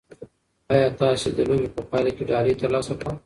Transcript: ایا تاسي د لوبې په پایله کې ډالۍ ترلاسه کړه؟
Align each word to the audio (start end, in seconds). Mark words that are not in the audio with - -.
ایا 0.73 0.87
تاسي 0.99 1.29
د 1.37 1.39
لوبې 1.49 1.69
په 1.75 1.81
پایله 1.89 2.11
کې 2.15 2.23
ډالۍ 2.29 2.53
ترلاسه 2.61 2.93
کړه؟ 2.99 3.11